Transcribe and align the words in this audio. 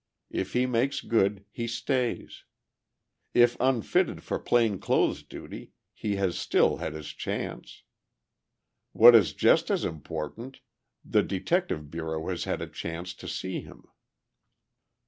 If 0.31 0.53
he 0.53 0.65
makes 0.65 0.99
good, 1.01 1.45
he 1.51 1.67
stays. 1.67 2.43
If 3.35 3.55
unfitted 3.59 4.23
for 4.23 4.39
plain 4.39 4.79
clothes 4.79 5.21
duty, 5.21 5.73
he 5.93 6.15
has 6.15 6.39
still 6.39 6.77
had 6.77 6.95
his 6.95 7.09
chance. 7.09 7.83
What 8.93 9.13
is 9.13 9.33
just 9.33 9.69
as 9.69 9.85
important, 9.85 10.61
the 11.05 11.21
Detective 11.21 11.91
Bureau 11.91 12.27
has 12.29 12.45
had 12.45 12.63
a 12.63 12.67
chance 12.67 13.13
to 13.13 13.27
see 13.27 13.61
him. 13.61 13.85